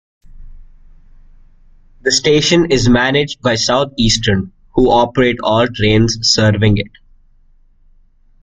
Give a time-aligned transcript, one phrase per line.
[2.01, 6.89] The station is managed by Southeastern, who operate all trains serving it.